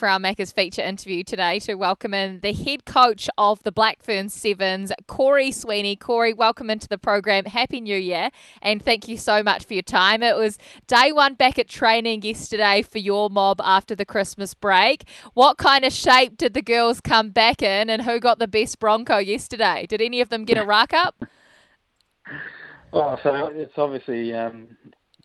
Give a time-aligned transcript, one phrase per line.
[0.00, 4.02] For our Macca's feature interview today to welcome in the head coach of the Black
[4.02, 5.94] Ferns Sevens, Cory Sweeney.
[5.94, 7.44] Cory, welcome into the program.
[7.44, 8.30] Happy New Year,
[8.62, 10.22] and thank you so much for your time.
[10.22, 15.06] It was day one back at training yesterday for your mob after the Christmas break.
[15.34, 18.78] What kind of shape did the girls come back in, and who got the best
[18.78, 19.84] Bronco yesterday?
[19.86, 21.22] Did any of them get a rack up?
[22.94, 24.78] Oh, so it's obviously um,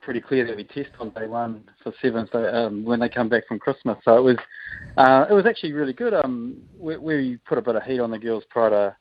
[0.05, 3.27] pretty clear that we test on day one for seven, so um, when they come
[3.27, 3.97] back from Christmas.
[4.05, 4.37] So it was,
[4.97, 6.13] uh, it was actually really good.
[6.13, 8.95] Um, we, we put a bit of heat on the girls prior to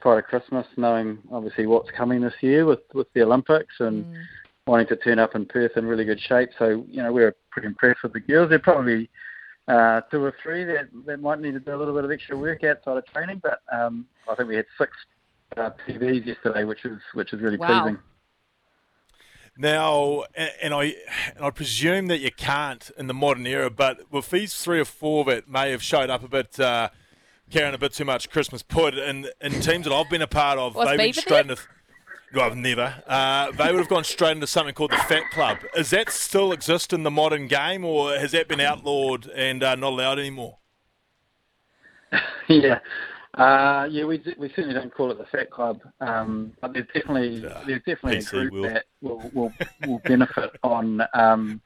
[0.00, 4.24] prior to Christmas, knowing obviously what's coming this year with with the Olympics and Mm.
[4.66, 6.50] wanting to turn up in Perth in really good shape.
[6.58, 8.48] So you know we were pretty impressed with the girls.
[8.48, 9.10] They're probably
[9.66, 12.36] uh, two or three that, that might need to do a little bit of extra
[12.38, 14.92] work outside of training, but um, I think we had six
[15.58, 17.82] uh, PBs yesterday, which was which was really Wow.
[17.82, 17.98] pleasing.
[19.60, 20.94] Now, and, and I
[21.34, 24.84] and I presume that you can't in the modern era, but with these three or
[24.84, 26.90] four that may have showed up a bit, uh,
[27.50, 30.60] carrying a bit too much Christmas put, and in teams that I've been a part
[30.60, 31.60] of, Was they went Beaver straight into.
[32.32, 33.02] No, I've never.
[33.06, 35.58] Uh, they would have gone straight into something called the Fat Club.
[35.74, 39.74] Does that still exist in the modern game, or has that been outlawed and uh,
[39.74, 40.58] not allowed anymore?
[42.48, 42.78] yeah,
[43.38, 46.86] uh, yeah, we d- we certainly don't call it the Fat Club, um, but there's
[46.92, 48.62] definitely Yeah, there's definitely a group will.
[48.62, 49.52] that will will,
[49.86, 51.60] will benefit on um,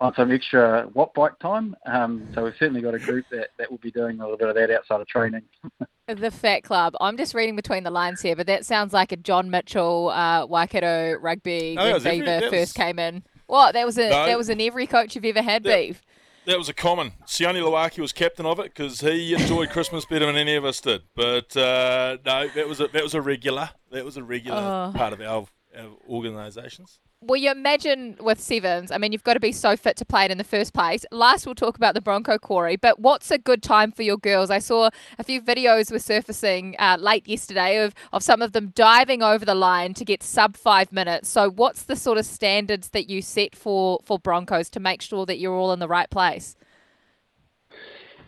[0.00, 1.74] on some extra watt bike time.
[1.86, 4.48] Um, so we've certainly got a group that, that will be doing a little bit
[4.48, 5.42] of that outside of training.
[6.06, 6.92] The Fat Club.
[7.00, 10.44] I'm just reading between the lines here, but that sounds like a John Mitchell uh,
[10.44, 13.22] Waikato rugby Oh, when was every- Beaver first was- came in.
[13.46, 13.72] What?
[13.72, 14.26] That was a No.
[14.26, 16.02] that was in every coach you've ever had, That- Beef.
[16.46, 17.12] That was a common.
[17.26, 20.80] Sione Lauaki was captain of it because he enjoyed Christmas better than any of us
[20.80, 21.02] did.
[21.16, 23.70] But uh, no, that was a that was a regular.
[23.90, 24.92] That was a regular Oh.
[24.96, 25.46] part of our,
[25.78, 26.98] our organisations.
[27.26, 30.26] Well, you imagine with sevens, I mean, you've got to be so fit to play
[30.26, 31.06] it in the first place.
[31.10, 34.50] Last, we'll talk about the Bronco Cory, but what's a good time for your girls?
[34.50, 38.72] I saw a few videos were surfacing uh, late yesterday of, of some of them
[38.74, 41.30] diving over the line to get sub five minutes.
[41.30, 45.24] So, what's the sort of standards that you set for, for Broncos to make sure
[45.24, 46.56] that you're all in the right place?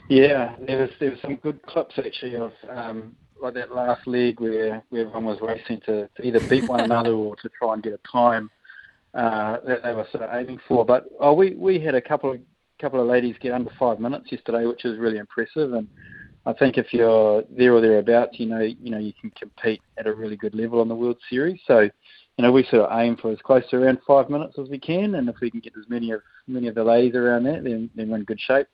[0.09, 4.41] Yeah, there was there was some good clips actually of um, like that last leg
[4.41, 7.83] where, where everyone was racing to, to either beat one another or to try and
[7.83, 8.51] get a time
[9.16, 10.84] Uh, that they were sort of aiming for.
[10.84, 12.41] But oh, we we had a couple of
[12.78, 15.72] couple of ladies get under five minutes yesterday, which is really impressive.
[15.72, 15.88] And
[16.44, 20.06] I think if you're there or thereabouts, you know you know you can compete at
[20.06, 21.59] a really good level on the World Series.
[21.66, 21.91] So you
[22.43, 25.15] know we sort of aim for as close to around five minutes as we can,
[25.15, 27.88] and if we can get as many of many of the ladies around that, then
[27.94, 28.66] then we're in good shape.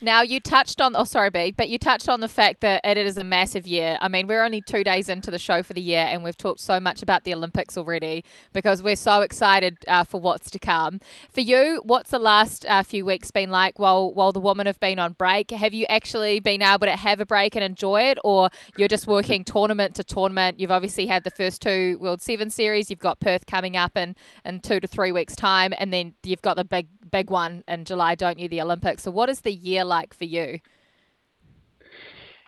[0.00, 2.98] Now you touched on, oh sorry, B, but you touched on the fact that it
[2.98, 3.96] is a massive year.
[4.00, 6.60] I mean, we're only two days into the show for the year, and we've talked
[6.60, 11.00] so much about the Olympics already because we're so excited uh, for what's to come.
[11.30, 14.80] For you, what's the last uh, few weeks been like while while the women have
[14.80, 15.50] been on break?
[15.50, 19.06] Have you actually been able to have a break and enjoy it, or you're just
[19.06, 20.60] working tournament to tournament?
[20.60, 22.90] You've obviously had the first two World Seven series.
[22.90, 26.42] You've got Perth coming up in in two to three weeks' time, and then you've
[26.42, 28.48] got the big big one in July, don't you?
[28.48, 29.04] The Olympics.
[29.04, 30.58] So, what is the year like for you?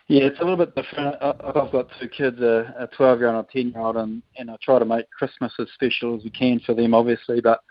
[0.07, 1.15] Yeah, it's a little bit different.
[1.21, 4.23] I've got two kids, a, a 12 year old and a 10 year old, and,
[4.37, 7.41] and I try to make Christmas as special as we can for them, obviously.
[7.41, 7.61] But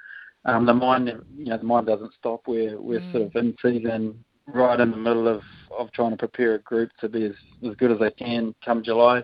[0.44, 2.42] um, the mind, you know, the mind doesn't stop.
[2.46, 5.42] We're we're sort of in season, right in the middle of,
[5.76, 7.34] of trying to prepare a group to be as,
[7.68, 9.22] as good as they can come July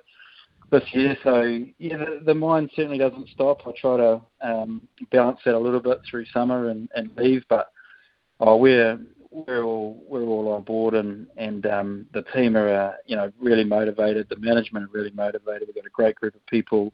[0.73, 1.17] this year.
[1.23, 3.61] So yeah, the, the mind certainly doesn't stop.
[3.67, 7.69] I try to um, balance that a little bit through summer and, and leave, but
[8.41, 8.99] oh, we're
[9.35, 13.33] we're all we're all on board, and and um, the team are uh, you know
[13.41, 14.29] really motivated.
[14.29, 15.67] The management are really motivated.
[15.67, 16.93] We've got a great group of people,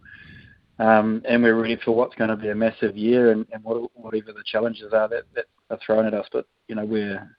[0.78, 3.90] um, and we're ready for what's going to be a massive year, and, and what,
[3.94, 6.26] whatever the challenges are that, that are thrown at us.
[6.32, 7.36] But you know we're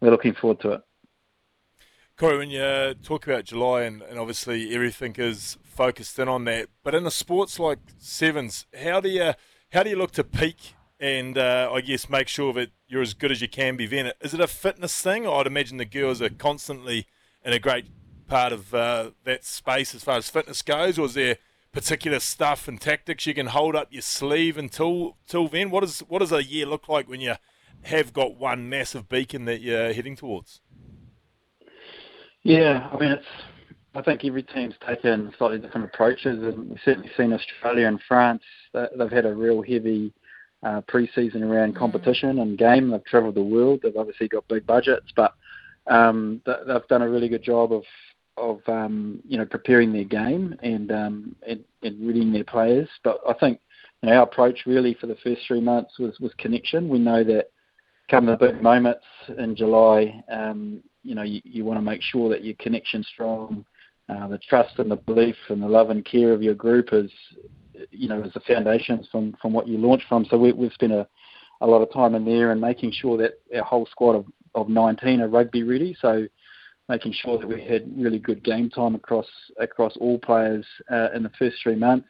[0.00, 0.80] we're looking forward to it.
[2.16, 6.68] Cory, when you talk about July and, and obviously everything is focused in on that,
[6.82, 9.34] but in a sports like sevens, how do you
[9.72, 13.12] how do you look to peak and uh, I guess make sure that you're as
[13.12, 14.12] good as you can be then?
[14.20, 15.26] Is it a fitness thing?
[15.26, 17.08] I'd imagine the girls are constantly
[17.44, 17.86] in a great
[18.28, 21.38] part of uh, that space as far as fitness goes, or is there
[21.72, 25.70] particular stuff and tactics you can hold up your sleeve until till then?
[25.70, 27.34] What does what does a year look like when you
[27.82, 30.60] have got one massive beacon that you're heading towards?
[32.44, 33.26] Yeah, I mean it's.
[33.94, 38.42] I think every team's taken slightly different approaches, and we've certainly seen Australia and France.
[38.72, 40.14] They've had a real heavy
[40.62, 42.90] uh, pre-season around competition and game.
[42.90, 43.80] They've travelled the world.
[43.82, 45.34] They've obviously got big budgets, but
[45.88, 47.82] um, they've done a really good job of
[48.38, 52.88] of um, you know preparing their game and, um, and and readying their players.
[53.04, 53.60] But I think
[54.02, 56.88] you know, our approach really for the first three months was was connection.
[56.88, 57.50] We know that
[58.10, 59.04] come the big moments
[59.38, 63.64] in July, um, you know you, you want to make sure that your connection's strong.
[64.08, 67.10] Uh, the trust and the belief and the love and care of your group is,
[67.90, 70.24] you know, is the foundations from, from what you launch from.
[70.30, 71.06] So we, we've spent a,
[71.60, 74.68] a lot of time in there and making sure that our whole squad of, of
[74.68, 75.96] 19 are rugby ready.
[76.00, 76.26] So
[76.88, 79.26] making sure that we had really good game time across
[79.60, 82.08] across all players uh, in the first three months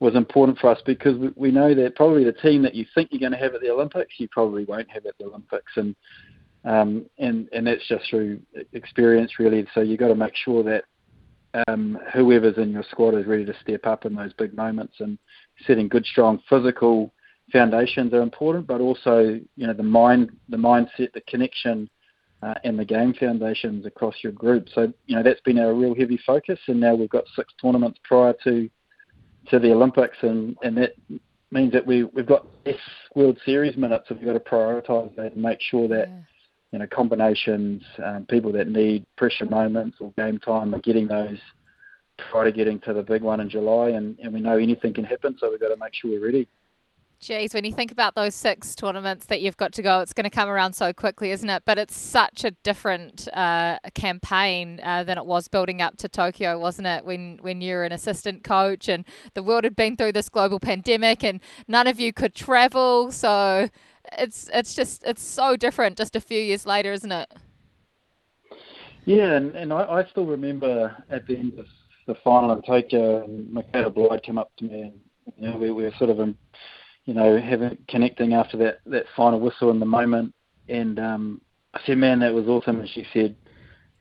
[0.00, 3.08] was important for us because we, we know that probably the team that you think
[3.10, 5.94] you're going to have at the Olympics, you probably won't have at the Olympics, and
[6.64, 8.40] um, and and that's just through
[8.72, 9.66] experience really.
[9.74, 10.84] So you've got to make sure that
[11.68, 15.18] um, whoever's in your squad is ready to step up in those big moments and
[15.66, 17.12] setting good, strong physical
[17.52, 21.88] foundations are important, but also you know the mind, the mindset, the connection
[22.42, 24.68] uh, and the game foundations across your group.
[24.74, 27.98] So you know that's been our real heavy focus, and now we've got six tournaments
[28.04, 28.68] prior to
[29.50, 30.94] to the Olympics, and and that
[31.50, 32.76] means that we we've got less
[33.14, 36.08] World Series minutes, so we've got to prioritise that and make sure that.
[36.08, 36.20] Yeah.
[36.74, 41.38] You know, combinations, um, people that need pressure moments or game time are getting those
[42.18, 45.04] prior to getting to the big one in July, and, and we know anything can
[45.04, 46.48] happen, so we've got to make sure we're ready.
[47.20, 50.24] Geez, when you think about those six tournaments that you've got to go, it's going
[50.24, 51.62] to come around so quickly, isn't it?
[51.64, 56.58] But it's such a different uh, campaign uh, than it was building up to Tokyo,
[56.58, 57.04] wasn't it?
[57.04, 59.04] When when you're an assistant coach and
[59.34, 63.68] the world had been through this global pandemic and none of you could travel, so
[64.18, 67.32] it's it's just it's so different just a few years later, isn't it?
[69.04, 71.66] Yeah, and, and I, I still remember at the end of
[72.06, 75.00] the final in Tokyo, and Michaela Blyde came up to me and
[75.38, 76.36] you know, we, we were sort of in,
[77.04, 80.34] you know, having connecting after that that final whistle in the moment.
[80.68, 81.40] And um,
[81.74, 83.36] I said, "Man, that was awesome." And she said,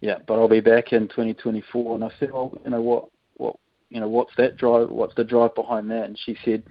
[0.02, 3.06] "Yeah, but I'll be back in 2024." And I said, "Well, you know what?
[3.36, 3.56] What
[3.90, 4.90] you know, what's that drive?
[4.90, 6.64] What's the drive behind that?" And she said,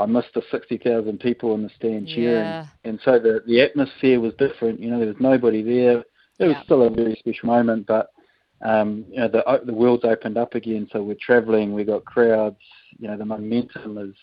[0.00, 2.66] "I missed the 60,000 people in the stand cheering." Yeah.
[2.84, 4.80] And so the the atmosphere was different.
[4.80, 6.04] You know, there was nobody there.
[6.38, 8.10] It was still a very special moment, but
[8.62, 11.74] um, you know, the the world's opened up again, so we're travelling.
[11.74, 12.60] we've got crowds.
[12.98, 14.14] You know, the momentum is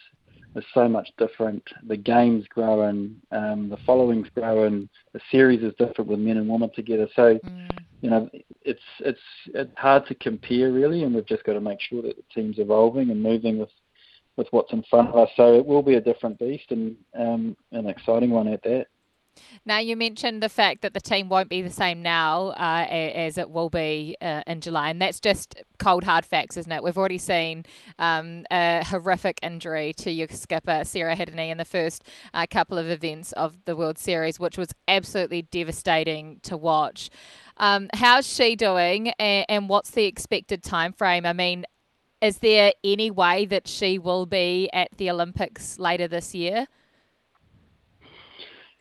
[0.57, 1.63] is so much different.
[1.87, 6.71] The game's growing, um, the following's growing, the series is different with men and women
[6.75, 7.07] together.
[7.15, 7.69] So, mm.
[8.01, 8.29] you know,
[8.63, 9.19] it's it's
[9.53, 12.59] it's hard to compare really, and we've just got to make sure that the team's
[12.59, 13.69] evolving and moving with
[14.37, 15.29] with what's in front of us.
[15.35, 18.87] So it will be a different beast and um, an exciting one at that.
[19.65, 23.37] Now, you mentioned the fact that the team won't be the same now uh, as
[23.37, 26.83] it will be uh, in July, and that's just cold, hard facts, isn't it?
[26.83, 27.65] We've already seen
[27.99, 32.03] um, a horrific injury to your skipper, Sarah Hirini, in the first
[32.33, 37.09] uh, couple of events of the World Series, which was absolutely devastating to watch.
[37.57, 41.25] Um, how's she doing, and, and what's the expected time frame?
[41.25, 41.65] I mean,
[42.21, 46.67] is there any way that she will be at the Olympics later this year?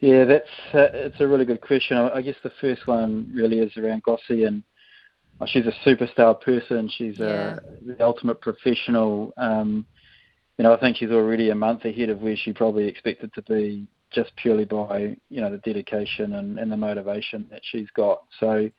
[0.00, 1.96] Yeah, that's uh, it's a really good question.
[1.96, 4.62] I, I guess the first one really is around Gossie, and
[5.40, 6.90] oh, she's a superstar person.
[6.96, 7.56] She's yeah.
[7.56, 9.32] a the ultimate professional.
[9.38, 9.86] Um,
[10.58, 13.42] you know, I think she's already a month ahead of where she probably expected to
[13.42, 18.22] be, just purely by you know the dedication and, and the motivation that she's got.
[18.38, 18.70] So,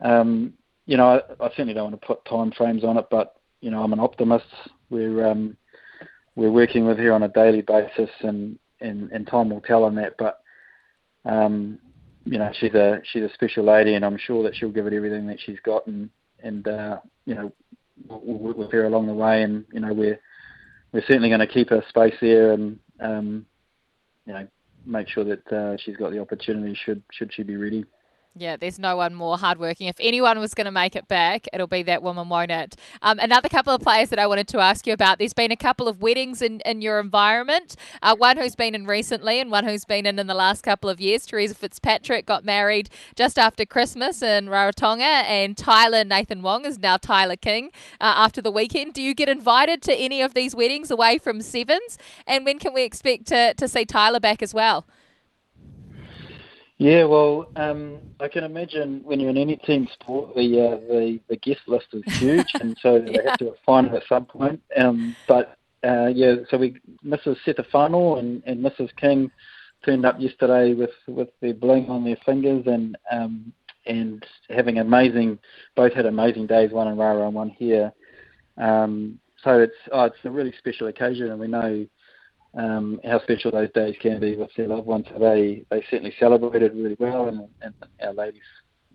[0.00, 0.52] um,
[0.86, 3.70] you know, I, I certainly don't want to put time frames on it, but you
[3.70, 4.44] know, I'm an optimist.
[4.90, 5.56] We're um,
[6.36, 9.94] we're working with her on a daily basis, and, and, and time will tell on
[9.94, 10.16] that.
[10.18, 10.40] But
[11.24, 11.78] um,
[12.24, 14.92] you know, she's a she's a special lady, and I'm sure that she'll give it
[14.92, 16.10] everything that she's got, and
[16.42, 17.52] and uh, you know,
[18.08, 20.20] we'll work with her along the way, and you know, we're
[20.92, 23.46] we're certainly going to keep her space there, and um,
[24.26, 24.46] you know,
[24.84, 27.84] make sure that uh, she's got the opportunity should should she be ready.
[28.34, 29.88] Yeah, there's no one more hardworking.
[29.88, 32.76] If anyone was going to make it back, it'll be that woman, won't it?
[33.02, 35.18] Um, another couple of players that I wanted to ask you about.
[35.18, 37.76] There's been a couple of weddings in, in your environment.
[38.00, 40.88] Uh, one who's been in recently, and one who's been in in the last couple
[40.88, 41.26] of years.
[41.26, 46.96] Theresa Fitzpatrick got married just after Christmas in Rarotonga, and Tyla Nathan Wong is now
[46.96, 47.66] Tyla King
[48.00, 48.94] uh, after the weekend.
[48.94, 51.98] Do you get invited to any of these weddings away from Sevens?
[52.26, 54.86] And when can we expect to, to see Tyla back as well?
[56.82, 61.20] Yeah, well, um, I can imagine when you're in any team sport, the uh, the,
[61.28, 63.18] the guest list is huge, and so yeah.
[63.18, 64.60] they have to find it at some point.
[64.76, 67.36] Um, but uh, yeah, so we Mrs.
[67.46, 68.88] Setefano and, and Mrs.
[68.96, 69.30] King
[69.84, 73.52] turned up yesterday with with their bling on their fingers and um,
[73.86, 75.38] and having amazing,
[75.76, 77.92] both had amazing days, one in Rara and one here.
[78.58, 81.86] Um, so it's oh, it's a really special occasion, and we know
[82.54, 85.06] um, how special those days can be with their loved ones.
[85.12, 88.42] So they they certainly celebrated really well, and, and our ladies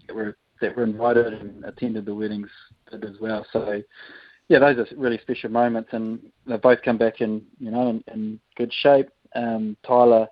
[0.07, 2.49] that were that were invited and attended the weddings
[2.91, 3.45] did as well.
[3.51, 3.81] So
[4.47, 8.03] yeah, those are really special moments, and they've both come back in you know in,
[8.13, 9.09] in good shape.
[9.35, 10.29] Um, Tyla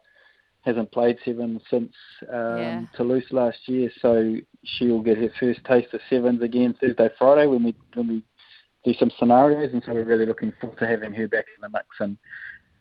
[0.61, 1.93] hasn't played sevens since
[2.31, 2.81] um, yeah.
[2.95, 7.63] Toulouse last year, so she'll get her first taste of sevens again Thursday, Friday when
[7.63, 8.23] we when we
[8.83, 11.69] do some scenarios, and so we're really looking forward to having her back in the
[11.69, 12.17] mix and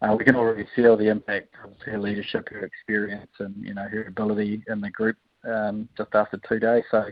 [0.04, 3.86] uh, we can already feel the impact of her leadership, her experience, and you know
[3.88, 5.16] her ability in the group
[5.48, 6.84] um, just after two days.
[6.90, 7.06] So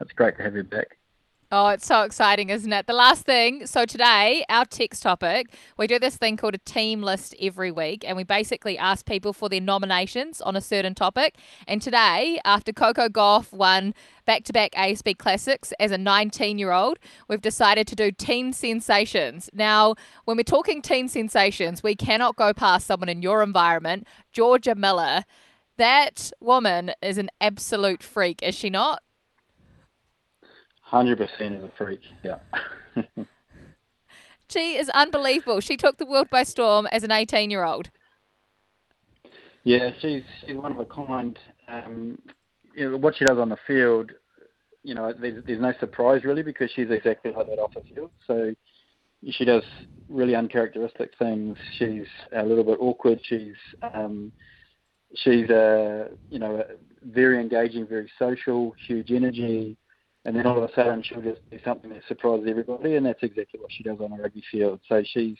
[0.00, 0.88] it's great to have her back.
[1.56, 2.88] Oh, it's so exciting, isn't it?
[2.88, 7.00] The last thing, so today, our text topic, we do this thing called a team
[7.00, 11.36] list every week, and we basically ask people for their nominations on a certain topic.
[11.68, 13.94] And today, after Coco Gauff won
[14.26, 18.52] back to back ASB Classics as a 19 year old, we've decided to do teen
[18.52, 19.48] sensations.
[19.52, 19.94] Now,
[20.24, 25.22] when we're talking teen sensations, we cannot go past someone in your environment, Jorja Miller.
[25.78, 29.03] That woman is an absolute freak, is she not?
[30.84, 32.00] Hundred percent is a freak.
[32.22, 32.38] Yeah.
[34.48, 35.60] she is unbelievable.
[35.60, 37.88] She took the world by storm as an eighteen-year-old.
[39.64, 41.38] Yeah, she's she's one of a kind.
[41.68, 42.18] Um,
[42.74, 44.12] you know, what she does on the field,
[44.82, 48.10] you know, there's, there's no surprise really because she's exactly like that off the field.
[48.26, 48.54] So
[49.30, 49.62] she does
[50.10, 51.56] really uncharacteristic things.
[51.78, 53.20] She's a little bit awkward.
[53.24, 53.54] She's
[53.94, 54.32] um,
[55.14, 56.62] she's uh, you know
[57.02, 59.78] very engaging, very social, huge energy
[60.24, 63.22] and then all of a sudden she'll just do something that surprises everybody, and that's
[63.22, 64.80] exactly what she does on a rugby field.
[64.88, 65.36] So she's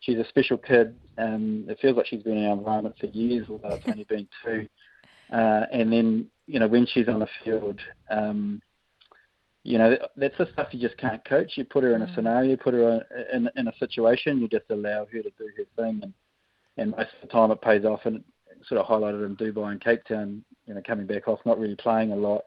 [0.00, 0.96] she's a special kid.
[1.18, 4.28] Um, it feels like she's been in our environment for years, although it's only been
[4.44, 4.68] two.
[5.32, 8.60] Uh, and then you know when she's on the field, um,
[9.62, 11.52] you know that's the stuff you just can't coach.
[11.56, 12.14] You put her in a mm.
[12.14, 16.00] scenario, put her in, in a situation, you just allow her to do her thing,
[16.02, 16.12] and
[16.76, 18.00] and most of the time it pays off.
[18.04, 18.24] And
[18.68, 21.76] sort of highlighted in Dubai and Cape Town, you know, coming back off, not really
[21.76, 22.44] playing a lot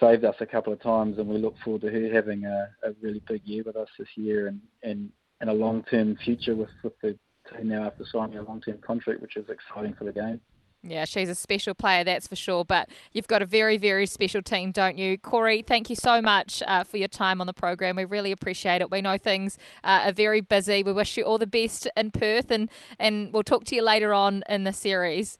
[0.00, 2.92] saved us a couple of times, and we look forward to her having a, a
[3.00, 6.70] really big year with us this year and, and, and a long term future with,
[6.82, 7.18] with the
[7.52, 10.40] team now after signing a long term contract, which is exciting for the game.
[10.84, 12.64] Yeah, she's a special player, that's for sure.
[12.64, 15.18] But you've got a very, very special team, don't you?
[15.18, 17.96] Cory, thank you so much uh, for your time on the program.
[17.96, 18.90] We really appreciate it.
[18.90, 20.84] We know things uh, are very busy.
[20.84, 24.14] We wish you all the best in Perth, and, and we'll talk to you later
[24.14, 25.36] on in the series.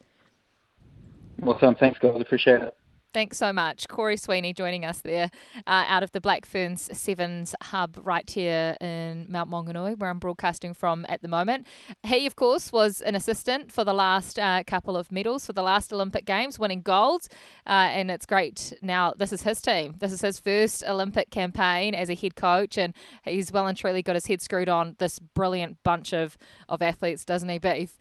[1.44, 1.76] Awesome.
[1.76, 2.20] Thanks, guys.
[2.20, 2.77] Appreciate it.
[3.14, 3.88] Thanks so much.
[3.88, 5.30] Cory Sweeney joining us there
[5.66, 10.18] uh, out of the Black Ferns Sevens hub right here in Mount Maunganui, where I'm
[10.18, 11.66] broadcasting from at the moment.
[12.02, 15.62] He, of course, was an assistant for the last uh, couple of medals for the
[15.62, 17.22] last Olympic Games, winning gold.
[17.66, 19.14] Uh, and it's great now.
[19.16, 19.94] This is his team.
[19.98, 22.76] This is his first Olympic campaign as a head coach.
[22.76, 26.36] And he's well and truly got his head screwed on this brilliant bunch of,
[26.68, 27.58] of athletes, doesn't he?
[27.58, 27.98] But if,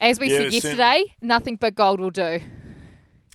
[0.00, 2.40] as we yeah, said yesterday, nothing but gold will do.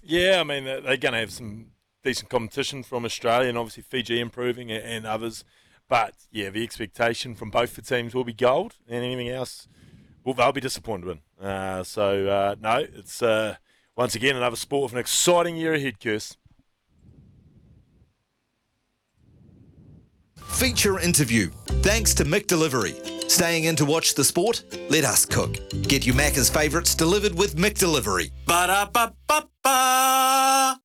[0.09, 1.67] Yeah, I mean they're going to have some
[2.03, 5.43] decent competition from Australia and obviously Fiji improving and others.
[5.87, 9.67] But yeah, the expectation from both the teams will be gold, and anything else,
[10.23, 11.45] well, they'll be disappointed in.
[11.45, 13.57] Uh, so uh, no, it's uh,
[13.95, 16.37] once again another sport with an exciting year ahead, Kirst.
[20.37, 21.49] Feature interview.
[21.83, 23.18] Thanks to McDelivery.
[23.29, 24.63] Staying in to watch the sport?
[24.89, 25.55] Let us cook.
[25.83, 28.31] Get your Macca's favourites delivered with McDelivery.
[28.47, 30.77] Ba-da-ba-ba-ba.